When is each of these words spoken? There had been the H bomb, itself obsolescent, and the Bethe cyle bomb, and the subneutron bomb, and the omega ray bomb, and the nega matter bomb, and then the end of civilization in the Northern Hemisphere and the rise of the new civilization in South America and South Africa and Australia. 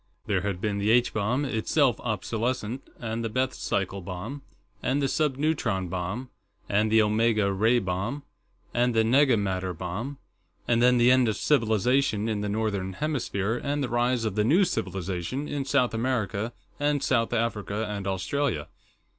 There 0.25 0.41
had 0.41 0.59
been 0.59 0.79
the 0.79 0.89
H 0.89 1.13
bomb, 1.13 1.45
itself 1.45 1.99
obsolescent, 1.99 2.89
and 2.99 3.23
the 3.23 3.29
Bethe 3.29 3.53
cyle 3.53 4.01
bomb, 4.01 4.41
and 4.81 4.99
the 4.99 5.05
subneutron 5.07 5.89
bomb, 5.89 6.31
and 6.67 6.91
the 6.91 7.03
omega 7.03 7.53
ray 7.53 7.77
bomb, 7.77 8.23
and 8.73 8.95
the 8.95 9.03
nega 9.03 9.37
matter 9.39 9.75
bomb, 9.75 10.17
and 10.67 10.81
then 10.81 10.97
the 10.97 11.11
end 11.11 11.27
of 11.29 11.37
civilization 11.37 12.27
in 12.27 12.41
the 12.41 12.49
Northern 12.49 12.93
Hemisphere 12.93 13.61
and 13.63 13.83
the 13.83 13.89
rise 13.89 14.25
of 14.25 14.33
the 14.33 14.43
new 14.43 14.65
civilization 14.65 15.47
in 15.47 15.65
South 15.65 15.93
America 15.93 16.51
and 16.79 17.03
South 17.03 17.31
Africa 17.31 17.85
and 17.87 18.07
Australia. 18.07 18.69